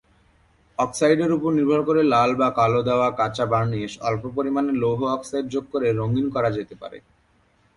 [0.79, 5.65] অক্সাইডের উপর নির্ভর করে লাল বা কালো দেওয়া কাঁচা বার্ণিশ অল্প পরিমাণে লৌহ অক্সাইড যোগ
[5.71, 6.97] করে "রঙিন" করা যেতে পারে।